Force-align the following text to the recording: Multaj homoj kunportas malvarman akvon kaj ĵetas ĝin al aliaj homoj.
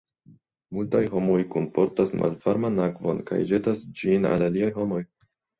Multaj 0.77 1.01
homoj 1.15 1.35
kunportas 1.55 2.15
malvarman 2.23 2.83
akvon 2.89 3.23
kaj 3.31 3.39
ĵetas 3.53 3.87
ĝin 4.01 4.27
al 4.33 4.49
aliaj 4.51 4.73
homoj. 4.81 5.05